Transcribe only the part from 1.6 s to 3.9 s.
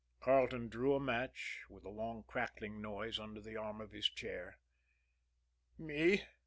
with a long crackling noise, under the arm